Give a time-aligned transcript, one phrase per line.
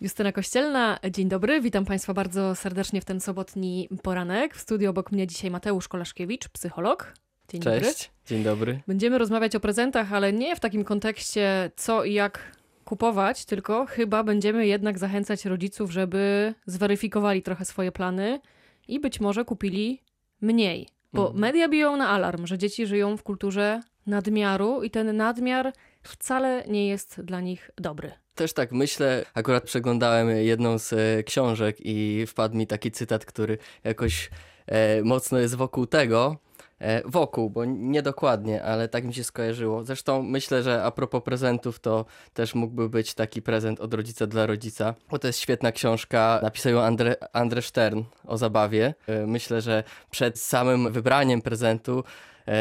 [0.00, 1.60] Justyna Kościelna, dzień dobry.
[1.60, 4.54] Witam Państwa bardzo serdecznie w ten sobotni poranek.
[4.54, 7.14] W studiu obok mnie dzisiaj Mateusz Kolaszkiewicz, psycholog.
[7.48, 7.94] Dzień Cześć, dobry.
[8.26, 8.80] dzień dobry.
[8.86, 14.24] Będziemy rozmawiać o prezentach, ale nie w takim kontekście co i jak kupować, tylko chyba
[14.24, 18.40] będziemy jednak zachęcać rodziców, żeby zweryfikowali trochę swoje plany
[18.88, 20.02] i być może kupili
[20.40, 20.88] mniej.
[21.12, 21.40] Bo Mhm.
[21.40, 25.72] media biją na alarm, że dzieci żyją w kulturze nadmiaru i ten nadmiar
[26.02, 28.12] wcale nie jest dla nich dobry.
[28.38, 33.58] Też tak myślę, akurat przeglądałem jedną z e, książek i wpadł mi taki cytat, który
[33.84, 34.30] jakoś
[34.66, 36.36] e, mocno jest wokół tego.
[36.80, 39.84] E, wokół, bo niedokładnie, ale tak mi się skojarzyło.
[39.84, 44.46] Zresztą myślę, że a propos prezentów, to też mógłby być taki prezent od rodzica dla
[44.46, 44.94] rodzica.
[45.10, 48.94] Bo to jest świetna książka, napisał ją Andre, Andre Stern o zabawie.
[49.26, 52.04] Myślę, że przed samym wybraniem prezentu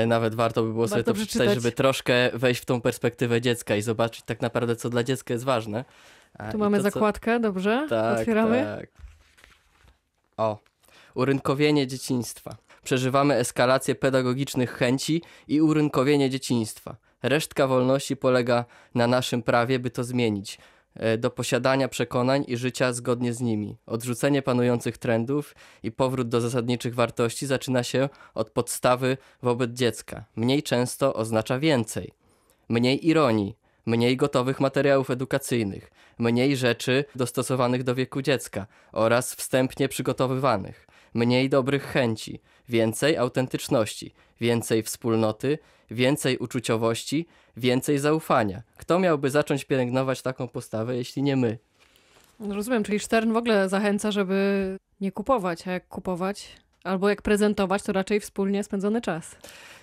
[0.08, 1.64] nawet warto by było sobie Warto to przeczytać, przeczytać.
[1.64, 5.45] żeby troszkę wejść w tą perspektywę dziecka i zobaczyć tak naprawdę, co dla dziecka jest
[5.45, 5.86] ważne.
[6.38, 7.88] A, Tu mamy to, co- zakładkę, dobrze?
[7.90, 8.78] tak, Otwieramy.
[8.80, 8.90] Tak.
[10.38, 10.59] O,
[11.16, 12.58] urynkowienie dzieciństwa.
[12.84, 16.95] Przeżywamy eskalację pedagogicznych chęci i urynkowienie dzieciństwa.
[17.23, 20.58] Resztka wolności polega na naszym prawie, by to zmienić.
[20.98, 23.78] E, Do posiadania przekonań i życia zgodnie z nimi.
[23.86, 30.26] Odrzucenie panujących trendów i powrót do zasadniczych wartości zaczyna się od podstawy wobec dziecka.
[30.36, 32.12] Mniej często oznacza więcej.
[32.70, 40.88] Mniej ironii, mniej gotowych materiałów edukacyjnych, mniej rzeczy dostosowanych do wieku dziecka oraz wstępnie przygotowywanych,
[41.18, 45.58] mniej dobrych chęci, więcej autentyczności, więcej wspólnoty,
[45.92, 48.62] więcej uczuciowości, więcej zaufania.
[48.78, 51.58] Kto miałby zacząć pielęgnować taką postawę, jeśli nie my?
[52.40, 56.50] No, Rozumiem, czyli Stern w ogóle zachęca, żeby nie kupować, a jak kupować
[56.84, 59.36] albo jak prezentować, to raczej wspólnie spędzony czas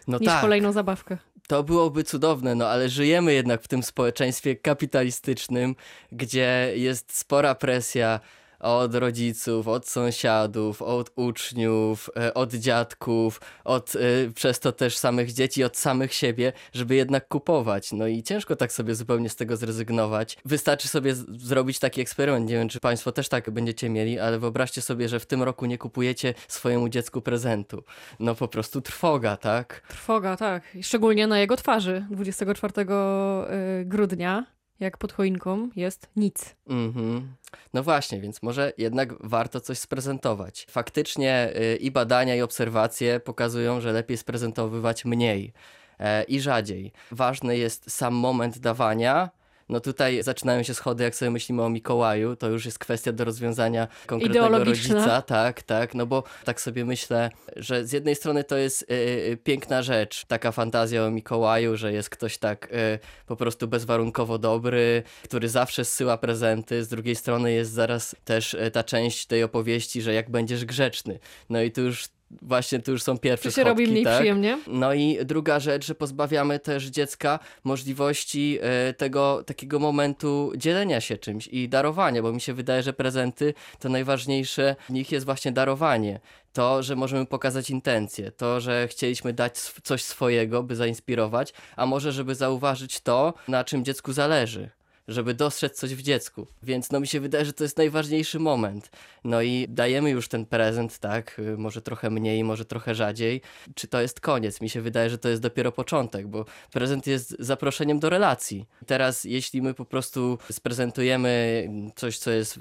[0.06, 1.18] No niż tak, kolejną zabawkę.
[1.48, 5.74] to byłoby cudowne, no ale żyjemy jednak w tym społeczeństwie kapitalistycznym,
[6.12, 8.20] gdzie jest spora presja
[8.64, 13.98] od rodziców, od sąsiadów, od uczniów, e, od dziadków, od e,
[14.34, 17.92] przez to też samych dzieci, od samych siebie, żeby jednak kupować.
[17.92, 20.36] No i ciężko tak sobie zupełnie z tego zrezygnować.
[20.44, 22.48] Wystarczy sobie zrobić taki eksperyment.
[22.48, 25.66] Nie wiem, czy Państwo też tak będziecie mieli, ale wyobraźcie sobie, że w tym roku
[25.66, 27.82] nie kupujecie swojemu dziecku prezentu.
[28.20, 29.82] No po prostu trwoga, tak?
[29.88, 30.74] Trwoga, tak.
[30.74, 34.46] I Szczególnie na jego twarzy 24 y, grudnia,
[34.80, 36.56] jak pod choinką, jest nic.
[36.66, 37.28] Mhm.
[37.74, 40.66] No właśnie, więc może jednak warto coś sprezentować.
[40.70, 45.52] Faktycznie y, i badania, i obserwacje pokazują, że lepiej sprezentowywać mniej
[45.98, 46.92] e, i rzadziej.
[47.10, 49.30] Ważny jest sam moment dawania.
[49.68, 53.24] No tutaj zaczynają się schody, jak sobie myślimy o Mikołaju, to już jest kwestia do
[53.24, 58.56] rozwiązania konkretnego rodzica, tak, tak, no bo tak sobie myślę, że z jednej strony to
[58.56, 58.86] jest y,
[59.32, 64.38] y, piękna rzecz, taka fantazja o Mikołaju, że jest ktoś tak y, po prostu bezwarunkowo
[64.38, 69.42] dobry, który zawsze zsyła prezenty, z drugiej strony jest zaraz też e, ta część tej
[69.42, 71.18] opowieści, że jak będziesz grzeczny.
[71.50, 72.08] No i tu już
[72.42, 74.14] właśnie tu już są pierwsze To się robi schodki, mniej tak?
[74.14, 74.58] przyjemnie.
[74.66, 81.18] No i druga rzecz, że pozbawiamy też dziecka możliwości e, tego takiego momentu dzielenia się
[81.18, 85.52] czymś i darowania, bo mi się wydaje, że prezenty to najważniejsze w nich jest właśnie
[85.52, 86.20] darowanie.
[86.52, 92.12] To, że możemy pokazać intencje, to, że chcieliśmy dać coś swojego, by zainspirować, a może,
[92.12, 94.70] żeby zauważyć to, na czym dziecku zależy.
[95.08, 96.46] Żeby dostrzec coś w dziecku.
[96.62, 98.90] Więc no mi się wydaje, że to jest najważniejszy moment.
[99.24, 101.38] No i dajemy już ten prezent, tak?
[101.38, 103.40] y, Może trochę mniej, może trochę rzadziej.
[103.74, 104.60] Czy to jest koniec?
[104.60, 108.66] Mi się wydaje, że to jest dopiero początek, bo prezent jest zaproszeniem do relacji.
[108.86, 112.56] Teraz, jeśli my po prostu sprezentujemy coś, co jest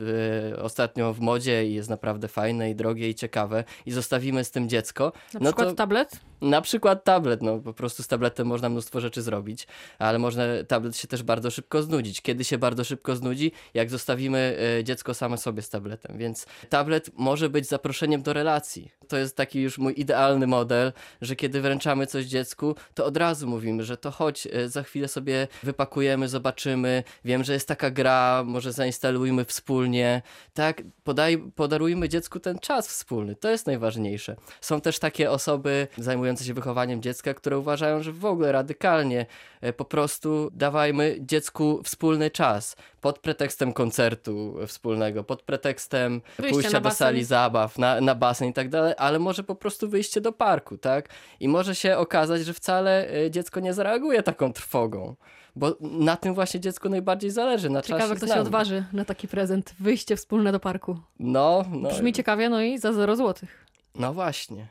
[0.51, 4.51] y, ostatnio w modzie i jest naprawdę fajne i drogie i ciekawe i zostawimy z
[4.51, 6.11] tym dziecko, Na no przykład to tablet.
[6.41, 9.67] na przykład tablet, no po prostu z tabletem można mnóstwo rzeczy zrobić,
[9.99, 12.21] ale można tablet się też bardzo szybko znudzić.
[12.21, 13.51] Kiedy się bardzo szybko znudzi?
[13.73, 16.17] Jak zostawimy e, dziecko same sobie z tabletem.
[16.17, 18.91] Więc tablet może być zaproszeniem do relacji.
[19.07, 23.47] To jest taki już mój idealny model, że kiedy wręczamy coś dziecku, to od razu
[23.47, 27.03] mówimy, że to chodź, e, za chwilę sobie wypakujemy, zobaczymy.
[27.25, 30.21] Wiem, że jest taka gra, może zainstalujmy wspólnie.
[30.53, 33.35] Tak, podaj, podarujmy dziecku ten czas wspólny.
[33.35, 34.35] To jest najważniejsze.
[34.62, 39.25] Są też takie osoby zajmujące się wychowaniem dziecka, które uważają, że w ogóle radykalnie
[39.62, 46.81] e, po prostu dawajmy dziecku wspólny czas pod pretekstem koncertu wspólnego, pod pretekstem Wyjścia pójścia
[46.81, 50.31] do sali zabaw, na, na basen i tak dalej, ale może po prostu wyjście do
[50.31, 51.09] parku, tak?
[51.39, 55.15] I może się okazać, że wcale e, dziecko nie zareaguje taką trwogą.
[55.55, 59.27] Bo na tym właśnie dziecku najbardziej zależy, na Ciekawe, czasie kto się odważy na taki
[59.27, 59.75] prezent.
[59.79, 60.97] Wyjście wspólne do parku.
[61.19, 63.65] No, no, Brzmi ciekawie, no i za 0 złotych.
[63.95, 64.67] no właśnie.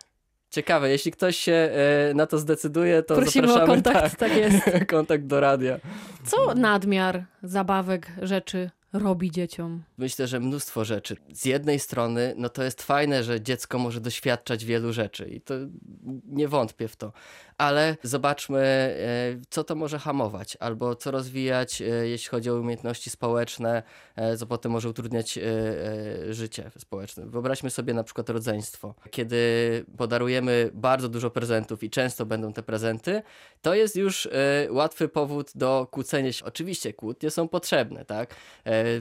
[0.52, 4.64] Ciekawe, jeśli ktoś się e, na to zdecyduje, to Prosimy o zapraszamy kontakt, tak jest.
[4.64, 5.78] tak, kontakt do radia.
[6.25, 9.83] Co nadmiar zabawek, rzeczy robi dzieciom?
[9.99, 11.17] Myślę, że mnóstwo rzeczy.
[11.33, 15.55] Z jednej strony, no to jest fajne, że dziecko może doświadczać wielu rzeczy i to
[16.27, 17.12] nie wątpię w to,
[17.59, 18.97] ale zobaczmy, e,
[19.50, 23.83] co to może hamować, albo co rozwijać, e, jeśli chodzi o umiejętności społeczne,
[24.17, 25.38] e, co potem może utrudniać
[26.31, 27.27] życie społeczne.
[27.27, 28.95] Wyobraźmy sobie na przykład rodzeństwo.
[29.11, 29.37] Kiedy
[29.97, 33.23] podarujemy bardzo dużo prezentów i często będą te prezenty,
[33.62, 34.29] to jest już
[34.71, 36.45] łatwy powód do kłócenia się.
[36.45, 38.35] Oczywiście kłótnie są potrzebne, tak?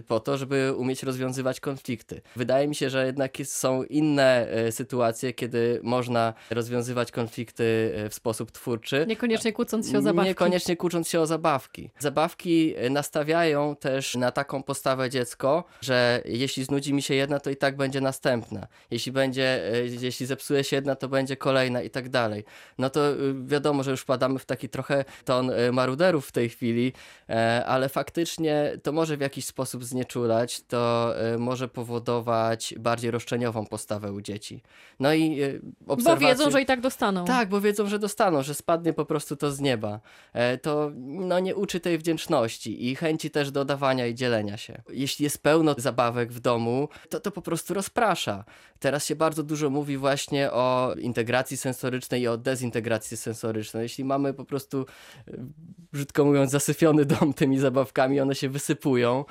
[0.08, 2.22] Po to, żeby umieć rozwiązywać konflikty.
[2.36, 7.64] Wydaje mi się, że jednak są inne sytuacje, kiedy można rozwiązywać konflikty
[8.10, 9.06] w sposób twórczy.
[9.08, 10.30] Niekoniecznie kłócąc się o zabawki.
[10.30, 11.90] Niekoniecznie kłócąc się o zabawki.
[12.00, 17.50] Zabawki e, nastawiają też na taką postawę dziecko, że jeśli znudzi mi się jedna, to
[17.50, 18.68] i tak będzie następna.
[18.92, 22.44] Jeśli będzie, e, jeśli zepsuje się jedna, to będzie kolejna i tak dalej.
[22.78, 26.94] No to e, wiadomo, że już wpadamy w taki trochę ton maruderów w tej chwili,
[27.66, 34.22] ale faktycznie to może w jakiś sposób znieczulać, to może powodować bardziej roszczeniową postawę u
[34.22, 34.64] dzieci.
[35.00, 35.42] No i
[35.88, 36.28] obserwacje...
[36.28, 37.26] Bo wiedzą, że i tak dostaną.
[37.26, 40.00] Tak, bo wiedzą, że dostaną że spadnie po prostu to z nieba.
[40.34, 44.82] E, to no, nie uczy tej wdzięczności i chęci też do dawania i dzielenia się.
[44.90, 48.46] Jeśli jest pełno zabawek w domu, to to po prostu rozprasza.
[48.80, 53.84] Teraz się bardzo dużo mówi właśnie o integracji sensorycznej i o dezintegracji sensorycznej.
[53.84, 54.86] Jeśli mamy po prostu,
[55.28, 55.32] e,
[55.94, 59.26] brzydko mówiąc, zasyfiony dom tymi zabawkami, one się wysypują,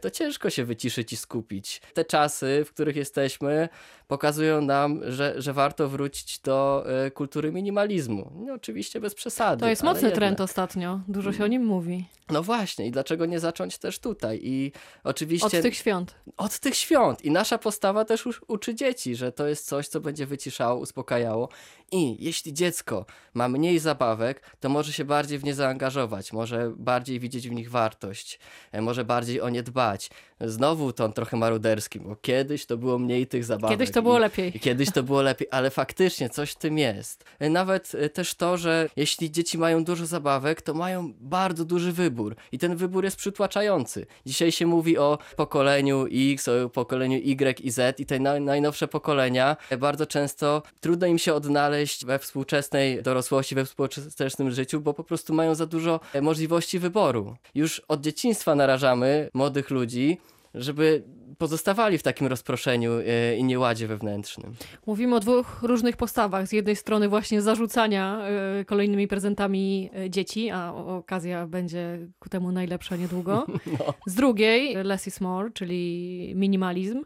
[0.00, 1.80] to ciężko się wyciszyć i skupić.
[1.94, 3.68] Te czasy, w których jesteśmy,
[4.08, 8.32] pokazują nam, że, że warto wrócić do kultury minimalizmu.
[8.46, 9.60] No, oczywiście bez przesady.
[9.60, 10.14] To jest mocny jednak.
[10.14, 12.04] trend ostatnio, dużo się o nim mówi.
[12.30, 14.40] No właśnie, i dlaczego nie zacząć też tutaj?
[14.42, 14.72] I
[15.04, 15.58] oczywiście.
[15.58, 16.14] Od tych świąt.
[16.36, 17.24] Od tych świąt.
[17.24, 21.48] I nasza postawa też uczy dzieci, że to jest coś, co będzie wyciszało, uspokajało.
[21.92, 27.20] I jeśli dziecko ma mniej zabawek, to może się bardziej w nie zaangażować, może bardziej
[27.20, 28.38] widzieć w nich wartość,
[28.72, 30.10] e, może bardziej o nie dbać.
[30.40, 33.78] Znowu ton trochę maruderski, bo kiedyś to było mniej tych zabawek.
[33.78, 34.56] Kiedyś to było lepiej.
[34.56, 37.24] I kiedyś to było lepiej, ale faktycznie coś w tym jest.
[37.38, 41.92] E, nawet e, też to, że jeśli dzieci mają dużo zabawek, to mają bardzo duży
[41.92, 44.06] wybór i ten wybór jest przytłaczający.
[44.26, 49.56] Dzisiaj się mówi o pokoleniu X, o pokoleniu Y i Z i te najnowsze pokolenia
[49.78, 55.34] bardzo często trudno im się odnaleźć we współczesnej dorosłości, we współczesnym życiu, bo po prostu
[55.34, 57.36] mają za dużo możliwości wyboru.
[57.54, 60.18] Już od dzieciństwa narażamy młodych ludzi
[60.54, 61.02] żeby
[61.38, 64.54] pozostawali w takim rozproszeniu e, i nieładzie wewnętrznym.
[64.86, 66.46] Mówimy o dwóch różnych postawach.
[66.46, 68.20] Z jednej strony właśnie zarzucania
[68.60, 73.46] e, kolejnymi prezentami e, dzieci, a okazja będzie ku temu najlepsza niedługo.
[73.78, 73.94] No.
[74.06, 77.04] Z drugiej less is more, czyli minimalizm.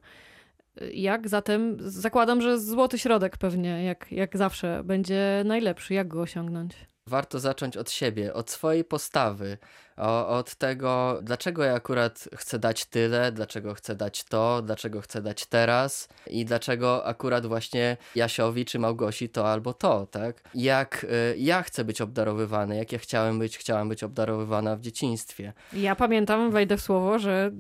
[0.94, 5.94] Jak zatem, zakładam, że złoty środek pewnie, jak, jak zawsze, będzie najlepszy.
[5.94, 6.74] Jak go osiągnąć?
[7.06, 9.58] Warto zacząć od siebie, od swojej postawy,
[9.96, 15.22] o, od tego, dlaczego ja akurat chcę dać tyle, dlaczego chcę dać to, dlaczego chcę
[15.22, 20.42] dać teraz i dlaczego akurat właśnie Jasiowi czy Małgosi to albo to, tak?
[20.54, 25.52] Jak y, ja chcę być obdarowywany, jak ja chciałem być, chciałam być obdarowywana w dzieciństwie.
[25.72, 27.50] Ja pamiętam, wejdę w słowo, że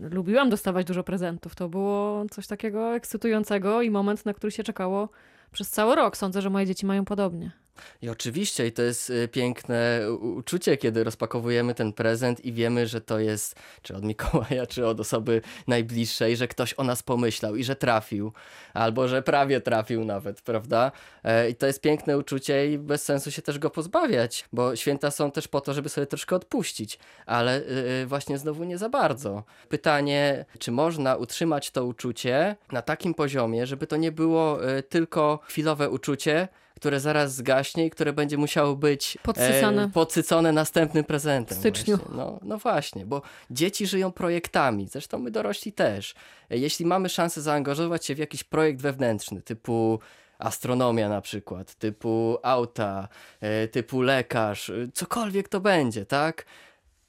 [0.00, 1.54] lubiłam dostawać dużo prezentów.
[1.54, 5.08] To było coś takiego ekscytującego i moment, na który się czekało
[5.52, 6.16] przez cały rok.
[6.16, 7.61] Sądzę, że moje dzieci mają podobnie.
[8.02, 13.00] I oczywiście, i to jest y, piękne uczucie, kiedy rozpakowujemy ten prezent i wiemy, że
[13.00, 17.64] to jest czy od Mikołaja, czy od osoby najbliższej, że ktoś o nas pomyślał i
[17.64, 18.32] że trafił,
[18.74, 20.92] albo że prawie trafił nawet, prawda?
[21.24, 25.10] E, I to jest piękne uczucie i bez sensu się też go pozbawiać, bo święta
[25.10, 27.62] są też po to, żeby sobie troszkę odpuścić, ale y,
[28.02, 29.44] y, właśnie znowu nie za bardzo.
[29.68, 35.90] Pytanie, czy można utrzymać to uczucie na takim poziomie, żeby to nie było tylko chwilowe
[35.90, 41.56] uczucie, które zaraz zgaśnie i które będzie musiało być podsycone, e, podsycone następnym prezentem.
[41.56, 41.98] W styczniu.
[42.12, 46.14] No, no właśnie, bo dzieci żyją projektami, zresztą my dorośli też.
[46.50, 50.00] E, jeśli mamy szansę zaangażować się w jakiś projekt wewnętrzny, typu
[50.38, 53.08] astronomia na przykład, typu auta,
[53.40, 56.46] e, typu lekarz, e, cokolwiek to będzie, tak?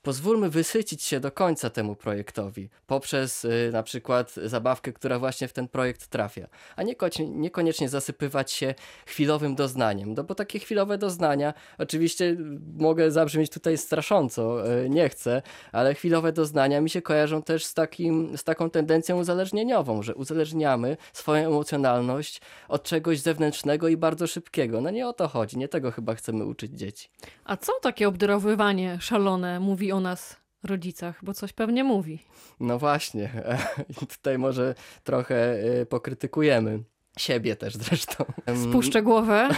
[0.03, 5.53] Pozwólmy wysycić się do końca temu projektowi poprzez y, na przykład zabawkę, która właśnie w
[5.53, 6.83] ten projekt trafia, a
[7.19, 12.37] niekoniecznie zasypywać się chwilowym doznaniem, no bo takie chwilowe doznania, oczywiście
[12.77, 15.41] mogę zabrzmieć tutaj strasząco, y, nie chcę,
[15.71, 20.97] ale chwilowe doznania mi się kojarzą też z, takim, z taką tendencją uzależnieniową, że uzależniamy
[21.13, 24.81] swoją emocjonalność od czegoś zewnętrznego i bardzo szybkiego.
[24.81, 27.09] No nie o to chodzi, nie tego chyba chcemy uczyć dzieci.
[27.45, 32.19] A co takie obdarowywanie szalone mówi o nas, rodzicach, bo coś pewnie mówi.
[32.59, 33.29] No właśnie.
[34.09, 36.83] Tutaj może trochę y, pokrytykujemy.
[37.17, 38.25] Siebie też zresztą.
[38.69, 39.49] Spuszczę głowę,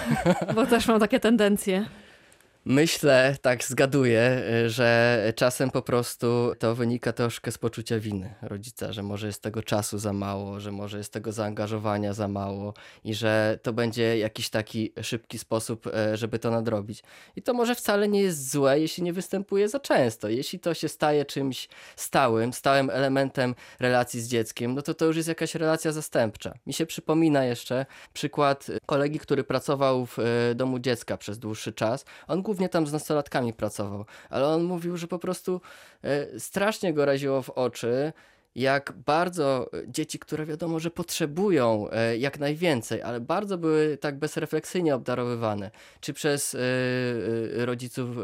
[0.55, 1.85] bo też mam takie tendencje.
[2.67, 8.93] Myślę, tak zgaduję, y, że czasem po prostu to wynika troszkę z poczucia winy rodzica,
[8.93, 13.13] że może jest tego czasu za mało, że może jest tego zaangażowania za mało i
[13.13, 17.03] że to będzie jakiś taki szybki sposób, e, żeby to nadrobić.
[17.35, 20.29] I to może wcale nie jest złe, jeśli nie występuje za często.
[20.29, 25.17] Jeśli to się staje czymś stałym, stałym elementem relacji z dzieckiem, no to to już
[25.17, 26.53] jest jakaś relacja zastępcza.
[26.67, 32.05] Mi się przypomina jeszcze przykład kolegi, który pracował w e, domu dziecka przez dłuższy czas.
[32.27, 35.61] On tam z nastolatkami pracował, ale on mówił, że po prostu
[36.03, 38.13] e, strasznie go raziło w oczy,
[38.55, 44.19] jak bardzo e, dzieci, które wiadomo, że potrzebują e, jak najwięcej, ale bardzo były tak
[44.19, 46.57] bezrefleksyjnie obdarowywane, czy przez
[47.55, 48.17] rodziców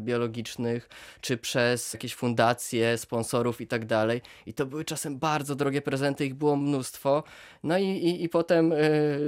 [0.00, 0.88] biologicznych,
[1.20, 4.20] czy przez jakieś fundacje, sponsorów i tak dalej.
[4.46, 7.22] I to były czasem bardzo drogie prezenty, ich było mnóstwo.
[7.62, 8.74] No i, i, i potem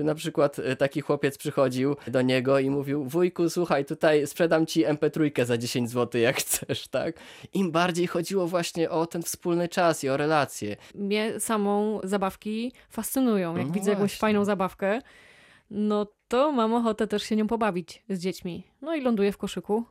[0.05, 5.45] na przykład taki chłopiec przychodził do niego i mówił: Wujku, słuchaj, tutaj sprzedam ci MP3
[5.45, 7.17] za 10 zł, jak chcesz, tak?
[7.53, 10.77] Im bardziej chodziło właśnie o ten wspólny czas i o relacje relacje.
[10.95, 13.57] Mnie samą zabawki fascynują.
[13.57, 13.91] Jak no widzę właśnie.
[13.93, 15.03] jakąś fajną zabawkę,
[15.71, 18.65] no to mam ochotę też się nią pobawić z dziećmi.
[18.83, 19.85] No i ląduję w koszyku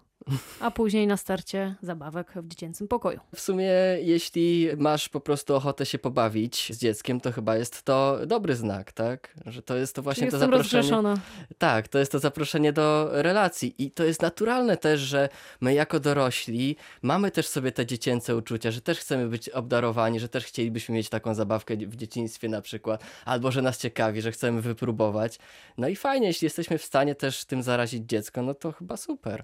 [0.60, 3.20] a później na starcie zabawek w dziecięcym pokoju.
[3.36, 3.72] W sumie,
[4.02, 8.92] jeśli masz po prostu ochotę się pobawić z dzieckiem, to chyba jest to dobry znak,
[8.92, 9.34] tak?
[9.46, 10.82] Że to jest to właśnie Jestem to zaproszenie.
[10.82, 11.18] Rozgrzeszona.
[11.58, 15.30] Tak, to jest to zaproszenie do relacji i to jest naturalne też, że
[15.62, 20.30] my jako dorośli mamy też sobie te dziecięce uczucia, że też chcemy być obdarowani, że
[20.30, 24.62] też chcielibyśmy mieć taką zabawkę w dzieciństwie na przykład, albo że nas ciekawi, że chcemy
[24.62, 25.40] wypróbować.
[25.78, 29.44] No i fajnie, jeśli jesteśmy w stanie też tym zarazić dziecko, no to chyba super.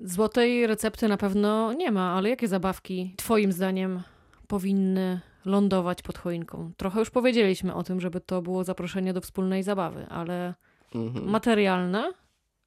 [0.00, 4.02] Złotej recepty na pewno nie ma, ale jakie zabawki Twoim zdaniem
[4.46, 6.72] powinny lądować pod choinką?
[6.76, 10.54] Trochę już powiedzieliśmy o tym, żeby to było zaproszenie do wspólnej zabawy, ale
[10.94, 11.30] mhm.
[11.30, 12.12] materialne?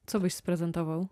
[0.06, 1.08] Co byś sprezentował?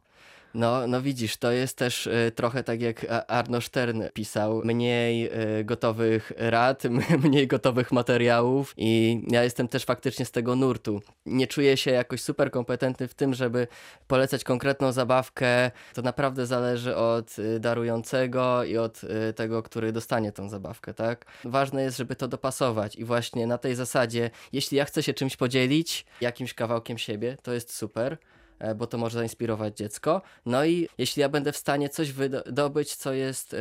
[0.54, 5.30] No, no widzisz, to jest też y, trochę tak jak Arno Stern pisał, mniej
[5.60, 6.84] y, gotowych rad,
[7.24, 11.02] mniej gotowych materiałów i ja jestem też faktycznie z tego nurtu.
[11.26, 13.68] Nie czuję się jakoś super kompetentny w tym, żeby
[14.08, 15.72] polecać konkretną zabawkę.
[15.94, 19.02] To naprawdę zależy od darującego i od
[19.36, 21.26] tego, który dostanie tą zabawkę, tak?
[21.44, 25.38] Ważne jest, żeby to dopasować i właśnie na tej zasadzie, jeśli ja chcę się czymś
[25.38, 28.18] podzielić, jakimś kawałkiem siebie, to jest super.
[28.64, 30.22] E, bo to może zainspirować dziecko.
[30.46, 33.58] No i jeśli ja będę w stanie coś wydobyć, co jest e,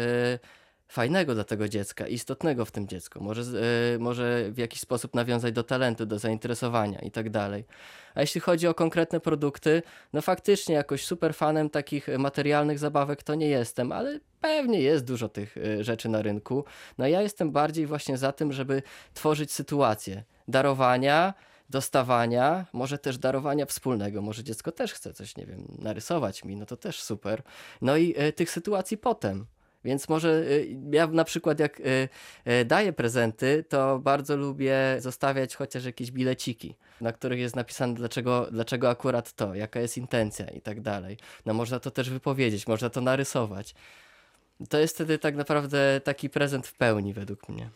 [0.89, 3.43] fajnego dla tego dziecka, istotnego w tym dziecku, może,
[3.95, 7.65] e, może w jakiś sposób nawiązać do talentu, do zainteresowania i tak dalej.
[8.15, 9.83] A jeśli chodzi o konkretne produkty,
[10.13, 15.29] no faktycznie jakoś super fanem takich materialnych zabawek to nie jestem, ale pewnie jest dużo
[15.29, 16.65] tych rzeczy na rynku.
[16.99, 18.83] No ja jestem bardziej właśnie za tym, żeby
[19.15, 21.35] tworzyć sytuacje darowania,
[21.73, 24.23] dostawania, może też darowania wspólnego.
[24.23, 27.43] Może dziecko też chce coś, nie wiem, narysować mi, no to też super.
[27.83, 29.47] No i y, tych sytuacji potem.
[29.85, 32.09] Więc może y, ja na przykład jak y,
[32.65, 38.91] daję prezenty, to bardzo lubię zostawiać chociaż jakieś bileciki, na których jest napisane dlaczego, dlaczego
[38.91, 41.17] akurat to, jaka jest intencja i tak dalej.
[41.47, 43.75] No można to też wypowiedzieć, można to narysować.
[44.69, 47.71] To jest wtedy tak naprawdę taki prezent w pełni według mnie.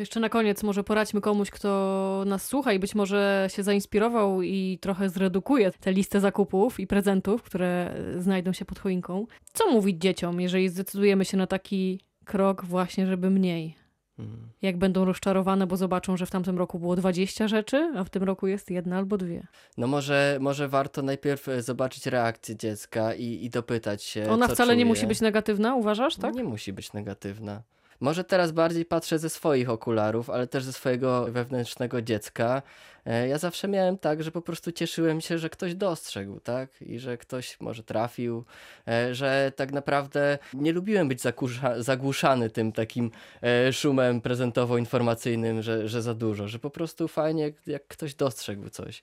[0.00, 4.42] To jeszcze na koniec może poradźmy komuś, kto nas słucha i być może się zainspirował
[4.42, 9.26] i trochę zredukuje tę listę zakupów i prezentów, które znajdą się pod choinką.
[9.52, 13.74] Co mówić dzieciom, jeżeli zdecydujemy się na taki krok właśnie, żeby mniej?
[14.18, 14.48] Mhm.
[14.62, 18.22] Jak będą rozczarowane, bo zobaczą, że w tamtym roku było 20 rzeczy, a w tym
[18.22, 19.46] roku jest jedna albo dwie.
[19.76, 24.30] No może, może warto najpierw e, zobaczyć reakcję dziecka i, i dopytać się.
[24.30, 24.76] Ona wcale czuje.
[24.76, 26.34] nie musi być negatywna, uważasz, tak?
[26.34, 27.62] Nie musi być negatywna.
[28.00, 32.62] Może teraz bardziej patrzę ze swoich okularów, ale też ze swojego wewnętrznego dziecka.
[33.06, 36.82] E, ja zawsze miałem tak, że po prostu cieszyłem się, że ktoś dostrzegł, tak?
[36.82, 38.44] I że ktoś może trafił,
[38.88, 41.20] e, że tak naprawdę nie lubiłem być
[41.78, 43.10] zagłuszany tym takim
[43.42, 49.02] e, szumem prezentowo-informacyjnym, że, że za dużo, że po prostu fajnie, jak ktoś dostrzegł coś.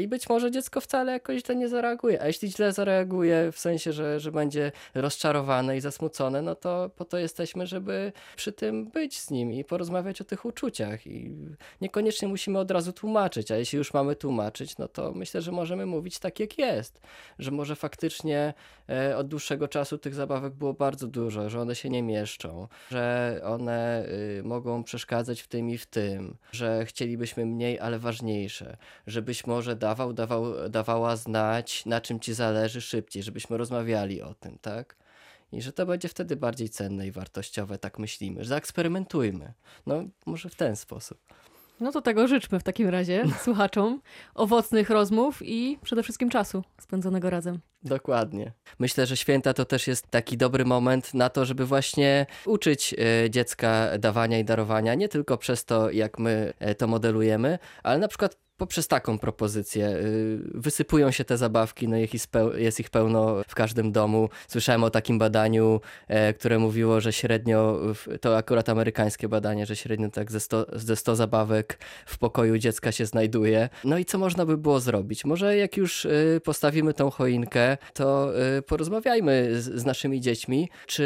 [0.00, 2.22] I być może dziecko wcale jakoś źle nie zareaguje.
[2.22, 7.04] A jeśli źle zareaguje, w sensie, że, że będzie rozczarowane i zasmucone, no to po
[7.04, 11.06] to jesteśmy, żeby przy tym być z nim i porozmawiać o tych uczuciach.
[11.06, 11.36] I
[11.80, 15.86] niekoniecznie musimy od razu tłumaczyć, a jeśli już mamy tłumaczyć, no to myślę, że możemy
[15.86, 17.00] mówić tak, jak jest.
[17.38, 18.54] Że może faktycznie
[18.88, 23.40] e, od dłuższego czasu tych zabawek było bardzo dużo, że one się nie mieszczą, że
[23.44, 24.06] one
[24.38, 28.76] y, mogą przeszkadzać w tym i w tym, że chcielibyśmy mniej, ale ważniejsze,
[29.06, 34.58] żebyś może dawał, dawał, dawała znać, na czym ci zależy szybciej, żebyśmy rozmawiali o tym,
[34.58, 34.96] tak?
[35.52, 38.44] I że to będzie wtedy bardziej cenne i wartościowe, tak myślimy.
[38.44, 39.52] Zaeksperymentujmy.
[39.86, 41.18] No, może w ten sposób.
[41.80, 44.00] No to tego życzmy w takim razie słuchaczom.
[44.34, 47.60] Owocnych rozmów i przede wszystkim czasu spędzonego razem.
[47.82, 48.52] Dokładnie.
[48.78, 53.30] Myślę, że święta to też jest taki dobry moment na to, żeby właśnie uczyć e,
[53.30, 58.08] dziecka dawania i darowania, nie tylko przez to, jak my e, to modelujemy, ale na
[58.08, 59.88] przykład poprzez taką propozycję.
[59.88, 61.96] Y, wysypują się te zabawki, no
[62.56, 64.28] jest ich pełno w każdym domu.
[64.48, 67.80] Słyszałem o takim badaniu, e, które mówiło, że średnio,
[68.20, 72.92] to akurat amerykańskie badanie, że średnio tak ze 100, ze 100 zabawek w pokoju dziecka
[72.92, 73.68] się znajduje.
[73.84, 75.24] No i co można by było zrobić?
[75.24, 81.04] Może jak już y, postawimy tą choinkę, to y, porozmawiajmy z, z naszymi dziećmi, czy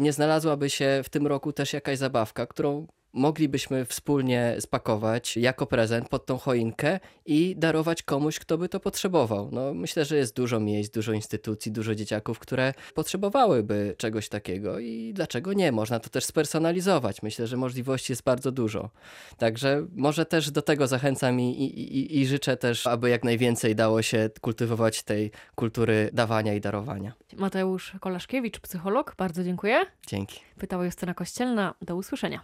[0.00, 6.08] nie znalazłaby się w tym roku też jakaś zabawka, którą moglibyśmy wspólnie spakować jako prezent
[6.08, 9.48] pod tą choinkę i darować komuś, kto by to potrzebował.
[9.52, 15.12] No, myślę, że jest dużo miejsc, dużo instytucji, dużo dzieciaków, które potrzebowałyby czegoś takiego i
[15.14, 15.72] dlaczego nie?
[15.72, 17.22] Można to też spersonalizować.
[17.22, 18.90] Myślę, że możliwości jest bardzo dużo.
[19.38, 23.74] Także może też do tego zachęcam i, i, i, i życzę też, aby jak najwięcej
[23.74, 27.12] dało się kultywować tej kultury dawania i darowania.
[27.36, 29.80] Mateusz Kolaszkiewicz, psycholog, bardzo dziękuję.
[30.06, 30.40] Dzięki.
[30.58, 31.74] Pytała Justyna Kościelna.
[31.82, 32.40] Do usłyszenia.